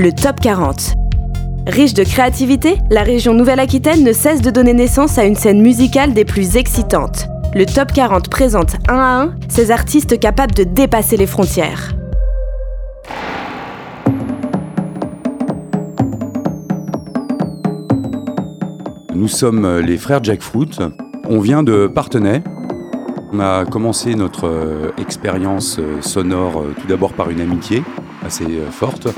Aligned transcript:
le 0.00 0.12
Top 0.12 0.40
40. 0.40 0.94
Riche 1.66 1.92
de 1.92 2.04
créativité, 2.04 2.78
la 2.90 3.02
région 3.02 3.34
Nouvelle-Aquitaine 3.34 4.02
ne 4.02 4.14
cesse 4.14 4.40
de 4.40 4.50
donner 4.50 4.72
naissance 4.72 5.18
à 5.18 5.24
une 5.24 5.34
scène 5.34 5.60
musicale 5.60 6.14
des 6.14 6.24
plus 6.24 6.56
excitantes. 6.56 7.28
Le 7.54 7.66
Top 7.66 7.92
40 7.92 8.30
présente 8.30 8.76
un 8.88 8.96
à 8.96 9.22
un 9.22 9.34
ces 9.50 9.70
artistes 9.70 10.18
capables 10.18 10.54
de 10.54 10.64
dépasser 10.64 11.18
les 11.18 11.26
frontières. 11.26 11.92
Nous 19.14 19.28
sommes 19.28 19.80
les 19.80 19.98
frères 19.98 20.24
Jackfruit. 20.24 20.78
On 21.28 21.40
vient 21.40 21.62
de 21.62 21.86
Partenay. 21.86 22.42
On 23.34 23.40
a 23.40 23.66
commencé 23.66 24.14
notre 24.14 24.48
euh, 24.48 24.92
expérience 24.96 25.78
euh, 25.78 26.00
sonore 26.00 26.62
euh, 26.62 26.74
tout 26.80 26.86
d'abord 26.86 27.12
par 27.12 27.28
une 27.28 27.42
amitié 27.42 27.84
assez 28.24 28.46
forte. 28.70 29.08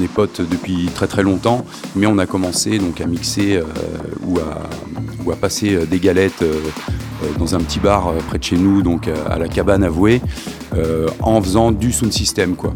On 0.00 0.06
potes 0.06 0.40
depuis 0.40 0.86
très 0.94 1.06
très 1.06 1.22
longtemps, 1.22 1.64
mais 1.96 2.06
on 2.06 2.18
a 2.18 2.26
commencé 2.26 2.78
donc 2.78 3.00
à 3.00 3.06
mixer 3.06 3.60
ou, 4.26 4.38
à, 4.38 5.36
passer 5.36 5.86
des 5.86 5.98
galettes 5.98 6.42
dans 7.38 7.54
un 7.54 7.60
petit 7.60 7.78
bar 7.78 8.12
près 8.28 8.38
de 8.38 8.44
chez 8.44 8.56
nous, 8.56 8.82
donc 8.82 9.08
à 9.28 9.38
la 9.38 9.48
cabane 9.48 9.84
avouée, 9.84 10.20
en 11.20 11.42
faisant 11.42 11.70
du 11.70 11.92
sound 11.92 12.12
system 12.12 12.56
quoi. 12.56 12.72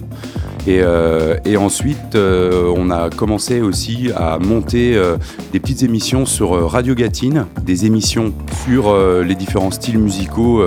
Euh, 0.69 1.37
et, 1.45 1.57
ensuite, 1.57 2.15
euh, 2.15 2.73
on 2.77 2.91
a 2.91 3.11
commencé 3.11 3.61
aussi 3.61 4.11
à 4.15 4.39
monter 4.39 4.97
euh, 4.97 5.16
des 5.52 5.61
petites 5.61 5.83
émissions 5.83 6.27
sur 6.27 6.71
Radio 6.71 6.95
Gatine, 6.95 7.47
des 7.63 7.87
émissions 7.87 8.33
sur 8.65 8.97
les 9.23 9.35
différents 9.35 9.71
styles 9.71 9.99
musicaux, 9.99 10.63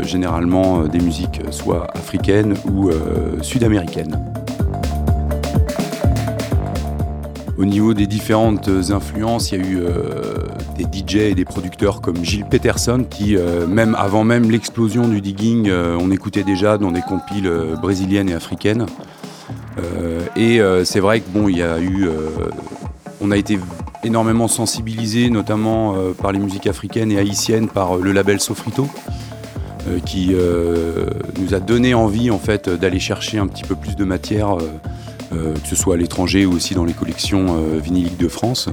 généralement 0.00 0.84
des 0.84 1.00
musiques 1.00 1.40
soit 1.50 1.86
africaines 1.94 2.54
ou 2.70 2.90
sud-américaines. 3.42 4.39
Au 7.60 7.66
niveau 7.66 7.92
des 7.92 8.06
différentes 8.06 8.70
influences, 8.90 9.52
il 9.52 9.60
y 9.60 9.62
a 9.62 9.68
eu 9.68 9.80
des 10.78 10.84
DJ 10.84 11.16
et 11.16 11.34
des 11.34 11.44
producteurs 11.44 12.00
comme 12.00 12.24
Gilles 12.24 12.46
Peterson 12.46 13.04
qui, 13.08 13.36
même 13.68 13.94
avant 13.98 14.24
même 14.24 14.50
l'explosion 14.50 15.06
du 15.06 15.20
digging, 15.20 15.70
on 15.70 16.10
écoutait 16.10 16.42
déjà 16.42 16.78
dans 16.78 16.90
des 16.90 17.02
compiles 17.02 17.52
brésiliennes 17.82 18.30
et 18.30 18.34
africaines. 18.34 18.86
Euh, 19.78 20.26
et 20.36 20.60
euh, 20.60 20.84
c'est 20.84 21.00
vrai 21.00 21.20
que 21.20 21.28
bon, 21.30 21.48
il 21.48 21.58
y 21.58 21.62
a 21.62 21.78
eu, 21.78 22.06
euh, 22.06 22.28
on 23.20 23.30
a 23.30 23.36
été 23.36 23.58
énormément 24.02 24.48
sensibilisé, 24.48 25.30
notamment 25.30 25.94
par 26.22 26.32
les 26.32 26.38
musiques 26.38 26.66
africaines 26.66 27.12
et 27.12 27.18
haïtiennes, 27.18 27.68
par 27.68 27.96
le 27.96 28.12
label 28.12 28.40
Sofrito, 28.40 28.88
qui 30.06 30.34
nous 31.38 31.54
a 31.54 31.60
donné 31.60 31.92
envie 31.92 32.30
en 32.30 32.38
fait 32.38 32.70
d'aller 32.70 32.98
chercher 32.98 33.38
un 33.38 33.46
petit 33.46 33.64
peu 33.64 33.74
plus 33.74 33.96
de 33.96 34.04
matière, 34.04 34.56
que 35.30 35.68
ce 35.68 35.76
soit 35.76 35.94
à 35.94 35.96
l'étranger 35.96 36.44
ou 36.46 36.52
aussi 36.52 36.74
dans 36.74 36.84
les 36.84 36.92
collections 36.92 37.56
vinyliques 37.78 38.18
de 38.18 38.28
France. 38.28 38.68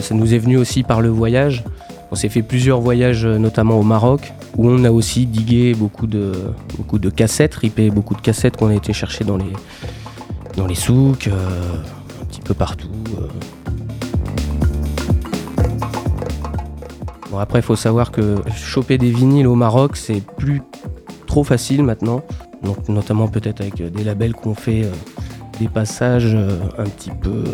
Ça 0.00 0.14
nous 0.14 0.34
est 0.34 0.38
venu 0.38 0.56
aussi 0.58 0.82
par 0.82 1.00
le 1.00 1.08
voyage. 1.08 1.64
On 2.10 2.14
s'est 2.14 2.28
fait 2.28 2.42
plusieurs 2.42 2.80
voyages, 2.80 3.24
notamment 3.24 3.78
au 3.78 3.82
Maroc, 3.82 4.34
où 4.56 4.68
on 4.68 4.84
a 4.84 4.90
aussi 4.90 5.24
digué 5.26 5.74
beaucoup 5.74 6.06
de, 6.06 6.34
cassettes, 7.14 7.54
ripé 7.54 7.90
beaucoup 7.90 8.14
de 8.14 8.20
cassettes 8.20 8.56
qu'on 8.58 8.68
a 8.68 8.74
été 8.74 8.92
chercher 8.92 9.24
dans 9.24 9.38
les, 9.38 9.52
dans 10.56 10.66
les 10.66 10.74
souks, 10.74 11.28
euh, 11.28 11.76
un 12.20 12.24
petit 12.26 12.40
peu 12.40 12.52
partout. 12.52 12.90
Euh. 13.18 13.28
Après, 17.38 17.60
il 17.60 17.62
faut 17.62 17.76
savoir 17.76 18.10
que 18.12 18.36
choper 18.54 18.98
des 18.98 19.10
vinyles 19.10 19.46
au 19.46 19.54
Maroc, 19.54 19.96
c'est 19.96 20.22
plus 20.36 20.60
trop 21.26 21.44
facile 21.44 21.82
maintenant. 21.82 22.22
Notamment 22.88 23.28
peut-être 23.28 23.60
avec 23.60 23.82
des 23.82 24.04
labels 24.04 24.34
qu'on 24.34 24.54
fait 24.54 24.84
euh, 24.84 24.90
des 25.58 25.68
passages 25.68 26.34
un 26.34 26.84
petit 26.84 27.10
peu 27.10 27.44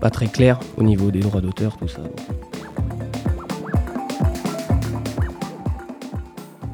pas 0.00 0.10
très 0.10 0.26
clairs 0.26 0.60
au 0.76 0.82
niveau 0.82 1.10
des 1.10 1.20
droits 1.20 1.40
d'auteur, 1.40 1.76
tout 1.76 1.88
ça. 1.88 2.02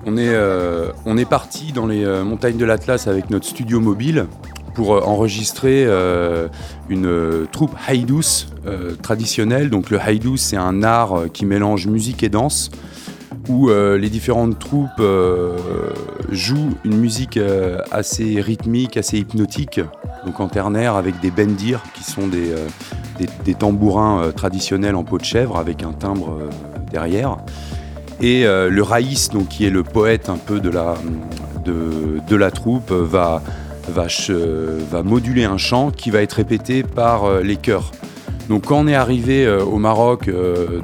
On 0.04 0.16
est, 0.16 0.28
euh, 0.28 0.90
parti 1.30 1.72
dans 1.72 1.86
les 1.86 2.04
euh, 2.04 2.24
montagnes 2.24 2.56
de 2.56 2.64
l'Atlas 2.64 3.06
avec 3.06 3.30
notre 3.30 3.46
studio 3.46 3.80
mobile 3.80 4.26
pour 4.74 4.94
euh, 4.94 5.00
enregistrer 5.00 5.86
une 6.88 7.46
troupe 7.50 7.74
haïdous 7.86 8.46
traditionnelle. 9.02 9.70
Donc 9.70 9.90
le 9.90 10.00
haïdous, 10.00 10.36
c'est 10.36 10.56
un 10.56 10.82
art 10.82 11.24
qui 11.32 11.46
mélange 11.46 11.86
musique 11.86 12.22
et 12.22 12.28
danse, 12.28 12.70
où 13.48 13.68
les 13.70 14.10
différentes 14.10 14.58
troupes 14.58 15.02
jouent 16.30 16.74
une 16.84 16.96
musique 16.96 17.38
assez 17.90 18.40
rythmique, 18.40 18.96
assez 18.96 19.18
hypnotique, 19.18 19.80
donc 20.26 20.40
en 20.40 20.48
ternaire 20.48 20.94
avec 20.96 21.20
des 21.20 21.30
bendirs 21.30 21.82
qui 21.94 22.04
sont 22.04 22.28
des, 22.28 23.54
tambourins 23.54 24.32
traditionnels 24.34 24.94
en 24.94 25.04
peau 25.04 25.18
de 25.18 25.24
chèvre 25.24 25.56
avec 25.56 25.82
un 25.82 25.92
timbre 25.92 26.38
derrière. 26.90 27.38
Et 28.22 28.46
euh, 28.46 28.70
le 28.70 28.82
Raïs, 28.82 29.30
qui 29.50 29.66
est 29.66 29.70
le 29.70 29.82
poète 29.82 30.28
un 30.28 30.36
peu 30.36 30.60
de 30.60 30.70
la, 30.70 32.50
troupe, 32.52 32.92
va, 32.92 33.42
va, 33.88 35.02
moduler 35.02 35.44
un 35.44 35.58
chant 35.58 35.90
qui 35.90 36.10
va 36.10 36.22
être 36.22 36.34
répété 36.34 36.84
par 36.84 37.24
euh, 37.24 37.42
les 37.42 37.56
chœurs. 37.56 37.90
Donc 38.52 38.66
quand 38.66 38.80
on 38.80 38.86
est 38.86 38.94
arrivé 38.94 39.46
euh, 39.46 39.64
au 39.64 39.78
Maroc, 39.78 40.30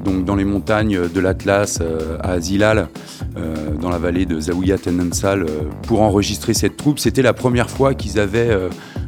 donc 0.03 0.25
dans 0.25 0.35
les 0.35 0.47
montagnes 0.47 1.09
de 1.09 1.21
l'Atlas, 1.21 1.83
à 2.21 2.41
Zilal, 2.41 2.89
dans 3.81 3.91
la 3.91 3.99
vallée 3.99 4.25
de 4.25 4.41
Zawiya 4.41 4.79
Tenensal, 4.79 5.45
pour 5.87 6.01
enregistrer 6.01 6.55
cette 6.55 6.77
troupe, 6.79 6.99
c'était 6.99 7.23
la 7.23 7.35
première 7.35 7.69
fois 7.69 7.95
qu'ils 7.95 8.19
avaient 8.19 8.57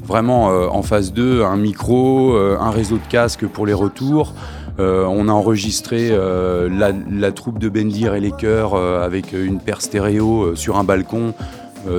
vraiment 0.06 0.46
en 0.46 0.82
face 0.82 1.12
d'eux 1.12 1.42
un 1.42 1.56
micro, 1.56 2.34
un 2.36 2.70
réseau 2.70 2.96
de 2.96 3.10
casques 3.10 3.46
pour 3.46 3.64
les 3.66 3.72
retours, 3.72 4.34
euh, 4.80 5.04
on 5.04 5.28
a 5.28 5.32
enregistré 5.32 6.08
euh, 6.10 6.68
la, 6.70 7.32
troupe 7.32 7.58
de 7.58 7.68
Bendir 7.68 8.14
et 8.14 8.20
les 8.20 8.30
chœurs 8.30 8.74
euh, 8.74 9.04
avec 9.04 9.32
une 9.32 9.60
paire 9.60 9.82
stéréo 9.82 10.54
sur 10.56 10.78
un 10.78 10.84
balcon 10.84 11.34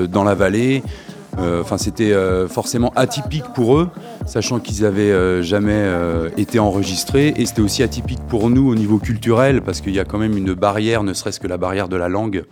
dans 0.10 0.24
la 0.24 0.36
vallée. 0.36 0.84
Enfin, 1.38 1.78
c'était 1.78 2.14
forcément 2.47 2.92
atypique 2.96 3.46
pour 3.56 3.78
eux, 3.78 3.90
sachant 4.25 4.59
qu'ils 4.59 4.84
n'avaient 4.84 5.42
jamais 5.42 5.84
été 6.38 6.59
enregistrés. 6.59 7.34
Et 7.38 7.46
c'était 7.46 7.62
aussi 7.62 7.84
atypique 7.84 8.19
pour 8.28 8.50
nous 8.50 8.68
au 8.69 8.75
niveau 8.75 8.97
culturel, 8.97 9.62
parce 9.62 9.81
qu'il 9.81 9.96
y 9.96 10.00
a 10.00 10.06
quand 10.06 10.18
même 10.18 10.38
une 10.38 10.53
barrière, 10.53 11.03
ne 11.03 11.14
serait-ce 11.14 11.40
que 11.40 11.47
la 11.47 11.58
barrière 11.58 11.88
de 11.88 11.96
la 11.96 12.09
langue. 12.09 12.44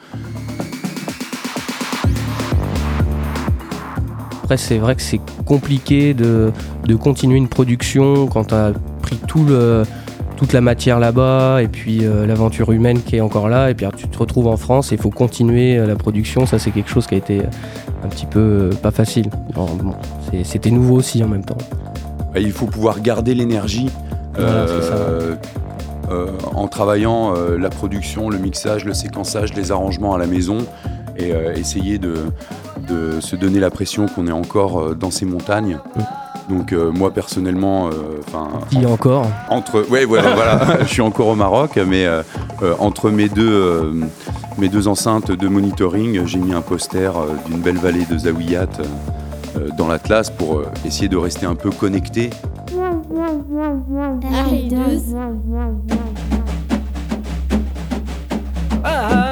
Après, 4.49 4.57
c'est 4.57 4.79
vrai 4.79 4.95
que 4.95 5.03
c'est 5.03 5.21
compliqué 5.45 6.15
de, 6.15 6.51
de, 6.85 6.95
continuer 6.95 7.37
une 7.37 7.49
production 7.49 8.25
quand 8.25 8.45
tu 8.45 8.55
as 8.55 8.73
pris 9.03 9.17
tout 9.27 9.45
le, 9.45 9.83
toute 10.37 10.53
la 10.53 10.61
matière 10.61 10.99
là-bas 10.99 11.61
et 11.61 11.67
puis 11.67 11.99
euh, 12.01 12.25
l'aventure 12.25 12.71
humaine 12.71 13.01
qui 13.03 13.17
est 13.17 13.21
encore 13.21 13.49
là 13.49 13.69
et 13.69 13.73
puis 13.75 13.85
tu 13.97 14.07
te 14.07 14.17
retrouves 14.17 14.47
en 14.47 14.55
France 14.55 14.91
et 14.91 14.95
il 14.95 15.01
faut 15.01 15.09
continuer 15.09 15.77
euh, 15.77 15.85
la 15.85 15.95
production 15.95 16.45
ça 16.45 16.57
c'est 16.57 16.71
quelque 16.71 16.89
chose 16.89 17.07
qui 17.07 17.15
a 17.15 17.17
été 17.17 17.39
euh, 17.41 17.47
un 18.03 18.07
petit 18.07 18.25
peu 18.25 18.69
pas 18.81 18.91
facile 18.91 19.29
c'était 20.43 20.71
nouveau 20.71 20.95
aussi 20.95 21.23
en 21.23 21.27
même 21.27 21.43
temps 21.43 21.57
il 22.35 22.51
faut 22.51 22.67
pouvoir 22.67 23.01
garder 23.01 23.33
l'énergie 23.35 23.89
en 26.55 26.67
travaillant 26.67 27.33
la 27.33 27.69
production 27.69 28.29
le 28.29 28.37
mixage 28.37 28.85
le 28.85 28.93
séquençage 28.93 29.53
les 29.53 29.71
arrangements 29.71 30.13
à 30.13 30.17
la 30.17 30.27
maison 30.27 30.59
et 31.17 31.33
essayer 31.55 31.97
de, 31.97 32.15
de, 32.87 33.19
se 33.19 33.35
donner 33.35 33.59
la 33.59 33.69
pression 33.69 34.07
qu'on 34.07 34.27
est 34.27 34.31
encore 34.31 34.95
dans 34.95 35.11
ces 35.11 35.25
montagnes. 35.25 35.79
Donc 36.49 36.73
euh, 36.73 36.91
moi 36.91 37.13
personnellement, 37.13 37.89
euh, 37.89 38.21
enfin. 38.27 38.49
y 38.71 38.85
encore. 38.85 39.27
Entre, 39.49 39.87
ouais, 39.89 40.05
voilà, 40.05 40.33
voilà. 40.33 40.79
je 40.81 40.87
suis 40.87 41.01
encore 41.01 41.27
au 41.27 41.35
Maroc, 41.35 41.79
mais 41.87 42.05
euh, 42.05 42.23
entre 42.79 43.11
mes 43.11 43.29
deux, 43.29 43.93
mes 44.59 44.67
deux 44.67 44.89
enceintes 44.89 45.31
de 45.31 45.47
monitoring, 45.47 46.25
j'ai 46.25 46.37
mis 46.37 46.53
un 46.53 46.61
poster 46.61 47.15
euh, 47.15 47.35
d'une 47.45 47.61
belle 47.61 47.77
vallée 47.77 48.05
de 48.05 48.17
Zawiyat 48.17 48.63
euh, 48.79 48.83
euh, 49.57 49.69
dans 49.77 49.87
l'Atlas 49.87 50.29
pour 50.29 50.63
essayer 50.85 51.07
de 51.07 51.15
rester 51.15 51.45
un 51.45 51.55
peu 51.55 51.69
connecté. 51.69 52.29
Ah, 58.83 59.29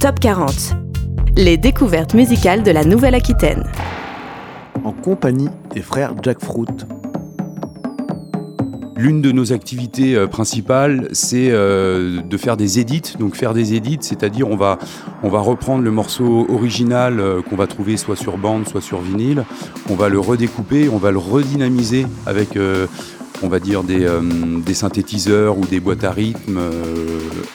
Top 0.00 0.18
40. 0.18 0.54
Les 1.36 1.58
découvertes 1.58 2.14
musicales 2.14 2.62
de 2.62 2.70
la 2.70 2.84
Nouvelle-Aquitaine. 2.84 3.64
En 4.82 4.92
compagnie 4.92 5.50
des 5.74 5.82
frères 5.82 6.14
Jack 6.22 6.40
Fruit. 6.42 6.68
L'une 8.96 9.20
de 9.20 9.30
nos 9.30 9.52
activités 9.52 10.14
euh, 10.14 10.26
principales, 10.26 11.08
c'est 11.12 11.50
euh, 11.50 12.22
de 12.22 12.36
faire 12.38 12.56
des 12.56 12.78
édits. 12.78 13.12
Donc 13.18 13.36
faire 13.36 13.52
des 13.52 13.74
édits, 13.74 13.98
c'est-à-dire 14.00 14.48
on 14.48 14.56
va, 14.56 14.78
on 15.22 15.28
va 15.28 15.40
reprendre 15.40 15.84
le 15.84 15.90
morceau 15.90 16.46
original 16.48 17.20
euh, 17.20 17.42
qu'on 17.42 17.56
va 17.56 17.66
trouver 17.66 17.98
soit 17.98 18.16
sur 18.16 18.38
bande, 18.38 18.66
soit 18.66 18.80
sur 18.80 19.02
vinyle. 19.02 19.44
On 19.90 19.96
va 19.96 20.08
le 20.08 20.18
redécouper, 20.18 20.88
on 20.88 20.96
va 20.96 21.10
le 21.10 21.18
redynamiser 21.18 22.06
avec 22.24 22.56
on 23.42 23.48
va 23.48 23.58
dire 23.58 23.82
des, 23.82 24.06
des, 24.64 24.74
synthétiseurs 24.74 25.58
ou 25.58 25.64
des 25.64 25.80
boîtes 25.80 26.04
à 26.04 26.10
rythme 26.10 26.60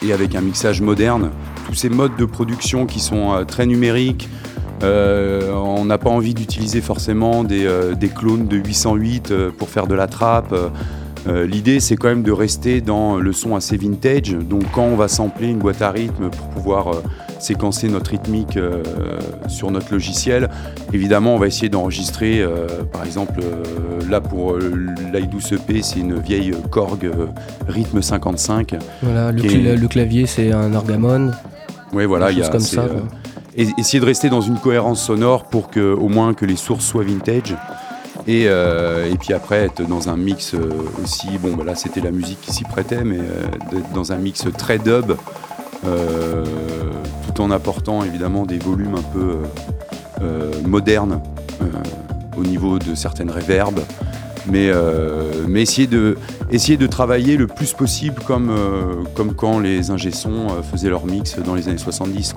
et 0.02 0.12
avec 0.12 0.34
un 0.34 0.40
mixage 0.40 0.80
moderne 0.80 1.30
tous 1.66 1.74
ces 1.74 1.88
modes 1.88 2.16
de 2.16 2.24
production 2.24 2.86
qui 2.86 3.00
sont 3.00 3.32
euh, 3.32 3.44
très 3.44 3.66
numériques. 3.66 4.28
Euh, 4.82 5.52
on 5.52 5.84
n'a 5.84 5.98
pas 5.98 6.10
envie 6.10 6.34
d'utiliser 6.34 6.80
forcément 6.80 7.44
des, 7.44 7.66
euh, 7.66 7.94
clones 8.14 8.46
de 8.46 8.56
808 8.56 9.32
pour 9.58 9.68
faire 9.68 9.86
de 9.86 9.94
la 9.94 10.06
trappe. 10.06 10.54
L'idée, 11.26 11.80
c'est 11.80 11.96
quand 11.96 12.06
même 12.06 12.22
de 12.22 12.30
rester 12.30 12.80
dans 12.80 13.16
le 13.16 13.32
son 13.32 13.56
assez 13.56 13.76
vintage. 13.76 14.30
Donc, 14.30 14.62
quand 14.72 14.84
on 14.84 14.94
va 14.94 15.08
sampler 15.08 15.48
une 15.48 15.58
boîte 15.58 15.82
à 15.82 15.90
rythme 15.90 16.30
pour 16.30 16.48
pouvoir 16.50 17.02
séquencer 17.46 17.88
notre 17.88 18.10
rythmique 18.10 18.58
sur 19.48 19.70
notre 19.70 19.92
logiciel, 19.92 20.48
évidemment, 20.92 21.34
on 21.34 21.38
va 21.38 21.46
essayer 21.46 21.68
d'enregistrer, 21.68 22.44
par 22.92 23.04
exemple, 23.04 23.40
là 24.08 24.20
pour 24.20 24.56
l'iDouce 25.12 25.52
EP, 25.52 25.82
c'est 25.82 26.00
une 26.00 26.18
vieille 26.18 26.52
Korg 26.70 27.10
rythme 27.68 28.02
55. 28.02 28.76
Voilà, 29.02 29.32
le, 29.32 29.88
clavier, 29.88 30.26
c'est 30.26 30.52
un 30.52 30.74
Orgamon. 30.74 31.32
Oui, 31.92 32.04
voilà, 32.04 32.30
il 32.30 32.38
y 32.38 32.42
a 32.42 32.48
comme 32.48 32.60
ça. 32.60 32.82
Euh, 32.82 33.00
essayer 33.78 34.00
de 34.00 34.04
rester 34.04 34.28
dans 34.28 34.40
une 34.40 34.58
cohérence 34.58 35.02
sonore 35.02 35.44
pour 35.44 35.70
que, 35.70 35.94
au 35.94 36.08
moins 36.08 36.34
que 36.34 36.44
les 36.44 36.56
sources 36.56 36.84
soient 36.84 37.04
vintage. 37.04 37.56
Et, 38.26 38.44
euh, 38.46 39.10
et 39.10 39.16
puis 39.16 39.32
après, 39.32 39.64
être 39.64 39.86
dans 39.86 40.08
un 40.08 40.16
mix 40.16 40.54
euh, 40.54 40.68
aussi. 41.02 41.28
Bon, 41.40 41.54
bah 41.56 41.64
là, 41.64 41.74
c'était 41.74 42.00
la 42.00 42.10
musique 42.10 42.40
qui 42.40 42.52
s'y 42.52 42.64
prêtait, 42.64 43.04
mais 43.04 43.18
dans 43.94 44.12
un 44.12 44.16
mix 44.16 44.46
très 44.58 44.78
dub, 44.78 45.12
en 47.40 47.50
apportant 47.50 48.04
évidemment 48.04 48.46
des 48.46 48.58
volumes 48.58 48.94
un 48.94 49.02
peu 49.12 49.36
modernes 50.66 51.20
au 52.36 52.42
niveau 52.42 52.78
de 52.78 52.94
certaines 52.94 53.30
réverbes 53.30 53.80
mais, 54.50 54.70
mais 55.48 55.62
essayer, 55.62 55.86
de, 55.86 56.16
essayer 56.50 56.76
de 56.76 56.86
travailler 56.86 57.36
le 57.36 57.46
plus 57.46 57.72
possible 57.72 58.22
comme, 58.26 58.54
comme 59.14 59.34
quand 59.34 59.58
les 59.58 59.90
ingé 59.90 60.10
faisaient 60.70 60.88
leur 60.88 61.04
mix 61.06 61.38
dans 61.38 61.54
les 61.54 61.68
années 61.68 61.78
70. 61.78 62.36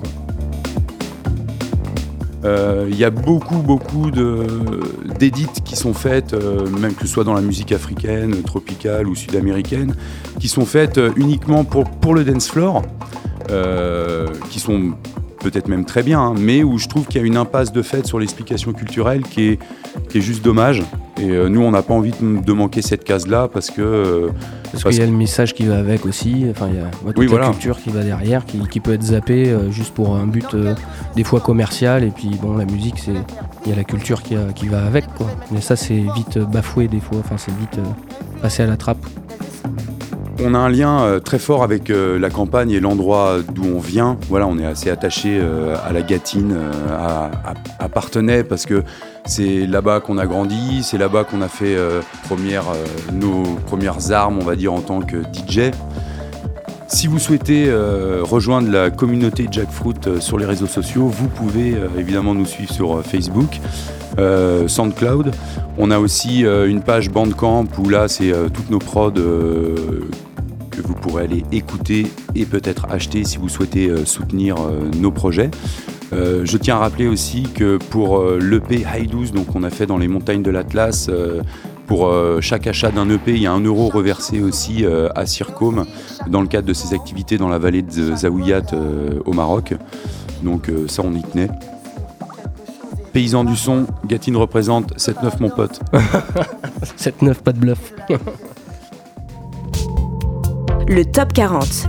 Il 2.44 2.96
y 2.96 3.04
a 3.04 3.10
beaucoup, 3.10 3.58
beaucoup 3.58 4.10
d'édits 4.10 5.46
qui 5.64 5.76
sont 5.76 5.94
faites, 5.94 6.34
même 6.34 6.94
que 6.94 7.02
ce 7.02 7.12
soit 7.12 7.24
dans 7.24 7.34
la 7.34 7.42
musique 7.42 7.72
africaine, 7.72 8.42
tropicale 8.42 9.06
ou 9.06 9.14
sud-américaine, 9.14 9.94
qui 10.38 10.48
sont 10.48 10.64
faites 10.64 11.00
uniquement 11.16 11.64
pour, 11.64 11.84
pour 11.84 12.14
le 12.14 12.24
dance 12.24 12.48
floor, 12.48 12.82
qui 14.50 14.60
sont 14.60 14.92
peut-être 15.40 15.68
même 15.68 15.84
très 15.84 16.02
bien, 16.02 16.20
hein, 16.20 16.34
mais 16.38 16.62
où 16.62 16.78
je 16.78 16.86
trouve 16.86 17.06
qu'il 17.06 17.20
y 17.20 17.24
a 17.24 17.26
une 17.26 17.36
impasse 17.36 17.72
de 17.72 17.82
fait 17.82 18.06
sur 18.06 18.20
l'explication 18.20 18.72
culturelle 18.72 19.22
qui 19.22 19.48
est, 19.48 19.58
qui 20.08 20.18
est 20.18 20.20
juste 20.20 20.44
dommage. 20.44 20.82
Et 21.18 21.30
euh, 21.30 21.48
nous, 21.48 21.60
on 21.60 21.70
n'a 21.70 21.82
pas 21.82 21.94
envie 21.94 22.12
de, 22.20 22.52
manquer 22.52 22.82
cette 22.82 23.04
case-là 23.04 23.48
parce 23.52 23.70
que. 23.70 23.82
Euh, 23.82 24.28
parce, 24.70 24.84
qu'il 24.84 24.98
y 24.98 25.02
a 25.02 25.06
le 25.06 25.12
message 25.12 25.54
qui 25.54 25.64
va 25.64 25.78
avec 25.78 26.06
aussi. 26.06 26.46
Enfin, 26.50 26.68
il 26.70 26.76
y 26.76 26.78
a 26.78 27.12
toute 27.12 27.38
la 27.38 27.50
culture 27.50 27.80
qui 27.80 27.90
va 27.90 28.02
derrière, 28.02 28.44
qui, 28.44 28.80
peut 28.80 28.92
être 28.92 29.02
zappée 29.02 29.48
euh, 29.48 29.70
juste 29.70 29.94
pour 29.94 30.14
un 30.14 30.26
but 30.26 30.56
des 31.16 31.24
fois 31.24 31.40
commercial. 31.40 32.04
Et 32.04 32.10
puis, 32.10 32.30
bon, 32.40 32.56
la 32.56 32.64
musique, 32.64 32.98
c'est 32.98 33.12
il 33.66 33.70
y 33.70 33.72
a 33.72 33.76
la 33.76 33.84
culture 33.84 34.22
qui, 34.22 34.36
qui 34.54 34.68
va 34.68 34.84
avec. 34.84 35.06
Quoi. 35.14 35.26
Mais 35.50 35.60
ça, 35.60 35.76
c'est 35.76 36.02
vite 36.14 36.38
bafoué 36.38 36.88
des 36.88 37.00
fois. 37.00 37.18
Enfin, 37.18 37.36
c'est 37.36 37.54
vite 37.54 37.78
passé 38.40 38.62
à 38.62 38.66
la 38.66 38.76
trappe. 38.76 39.04
On 40.42 40.54
a 40.54 40.58
un 40.58 40.68
lien 40.70 41.20
très 41.22 41.38
fort 41.38 41.62
avec 41.62 41.90
la 41.90 42.30
campagne 42.30 42.70
et 42.70 42.80
l'endroit 42.80 43.38
d'où 43.52 43.64
on 43.64 43.78
vient. 43.78 44.16
Voilà, 44.28 44.46
on 44.46 44.58
est 44.58 44.64
assez 44.64 44.90
attaché 44.90 45.40
à 45.84 45.92
la 45.92 46.02
Gatine, 46.02 46.56
à, 46.90 47.30
à, 47.78 47.88
Partenay, 47.88 48.42
parce 48.42 48.64
que 48.64 48.82
c'est 49.26 49.66
là-bas 49.66 50.00
qu'on 50.00 50.18
a 50.18 50.26
grandi, 50.26 50.82
c'est 50.82 50.98
là-bas 50.98 51.24
qu'on 51.24 51.42
a 51.42 51.48
fait 51.48 51.76
euh, 51.76 52.00
euh, 52.30 52.60
nos 53.12 53.42
premières 53.66 54.12
armes, 54.12 54.38
on 54.40 54.44
va 54.44 54.56
dire, 54.56 54.72
en 54.72 54.80
tant 54.80 55.00
que 55.00 55.18
DJ. 55.18 55.70
Si 56.88 57.06
vous 57.06 57.20
souhaitez 57.20 57.72
rejoindre 58.22 58.68
la 58.68 58.90
communauté 58.90 59.46
Jackfruit 59.48 59.94
sur 60.18 60.38
les 60.38 60.44
réseaux 60.44 60.66
sociaux, 60.66 61.06
vous 61.06 61.28
pouvez 61.28 61.76
évidemment 61.96 62.34
nous 62.34 62.46
suivre 62.46 62.72
sur 62.72 63.04
Facebook, 63.04 63.60
SoundCloud. 64.66 65.30
On 65.78 65.92
a 65.92 66.00
aussi 66.00 66.40
une 66.40 66.82
page 66.82 67.08
Bandcamp 67.10 67.66
où 67.78 67.88
là 67.88 68.08
c'est 68.08 68.32
toutes 68.52 68.70
nos 68.70 68.80
prods 68.80 69.12
vous 70.90 70.96
pourrez 71.00 71.24
aller 71.24 71.44
écouter 71.52 72.06
et 72.34 72.44
peut-être 72.44 72.86
acheter 72.90 73.24
si 73.24 73.38
vous 73.38 73.48
souhaitez 73.48 74.04
soutenir 74.04 74.56
nos 74.98 75.10
projets. 75.10 75.50
Euh, 76.12 76.42
je 76.44 76.56
tiens 76.56 76.76
à 76.76 76.78
rappeler 76.78 77.06
aussi 77.06 77.44
que 77.54 77.76
pour 77.76 78.18
euh, 78.18 78.38
l'EP 78.40 78.84
High 78.84 79.08
12, 79.08 79.32
donc 79.32 79.54
on 79.54 79.62
a 79.62 79.70
fait 79.70 79.86
dans 79.86 79.98
les 79.98 80.08
montagnes 80.08 80.42
de 80.42 80.50
l'Atlas, 80.50 81.08
euh, 81.08 81.42
pour 81.86 82.12
chaque 82.40 82.68
achat 82.68 82.92
d'un 82.92 83.10
EP, 83.10 83.32
il 83.32 83.42
y 83.42 83.48
a 83.48 83.52
un 83.52 83.58
euro 83.58 83.88
reversé 83.88 84.40
aussi 84.40 84.84
à 84.86 85.26
Circom 85.26 85.86
dans 86.28 86.40
le 86.40 86.46
cadre 86.46 86.68
de 86.68 86.72
ses 86.72 86.94
activités 86.94 87.36
dans 87.36 87.48
la 87.48 87.58
vallée 87.58 87.82
de 87.82 88.14
Zaouiat 88.14 88.62
au 89.24 89.32
Maroc. 89.32 89.74
Donc 90.44 90.70
ça, 90.86 91.02
on 91.04 91.12
y 91.14 91.22
tenait. 91.22 91.48
Paysan 93.12 93.42
du 93.42 93.56
son, 93.56 93.86
Gatine 94.06 94.36
représente 94.36 94.96
7-9 94.98 95.40
mon 95.40 95.50
pote. 95.50 95.80
7-9, 96.96 97.34
pas 97.42 97.52
de 97.52 97.58
bluff. 97.58 97.92
Le 100.88 101.04
top 101.04 101.32
40. 101.32 101.88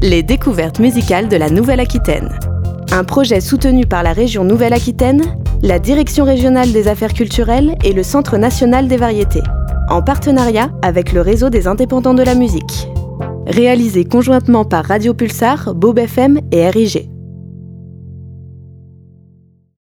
Les 0.00 0.22
découvertes 0.22 0.78
musicales 0.78 1.28
de 1.28 1.36
la 1.36 1.50
Nouvelle-Aquitaine. 1.50 2.30
Un 2.90 3.04
projet 3.04 3.40
soutenu 3.40 3.86
par 3.86 4.02
la 4.02 4.12
région 4.12 4.44
Nouvelle-Aquitaine, 4.44 5.22
la 5.62 5.78
Direction 5.78 6.24
régionale 6.24 6.72
des 6.72 6.88
affaires 6.88 7.14
culturelles 7.14 7.76
et 7.84 7.92
le 7.92 8.02
Centre 8.02 8.36
national 8.36 8.88
des 8.88 8.96
variétés, 8.96 9.42
en 9.88 10.02
partenariat 10.02 10.70
avec 10.82 11.12
le 11.12 11.20
réseau 11.20 11.50
des 11.50 11.66
indépendants 11.66 12.14
de 12.14 12.22
la 12.22 12.34
musique. 12.34 12.88
Réalisé 13.46 14.04
conjointement 14.04 14.64
par 14.64 14.84
Radio 14.84 15.14
Pulsar, 15.14 15.74
Bob 15.74 15.98
FM 15.98 16.40
et 16.50 16.68
RIG. 16.68 17.11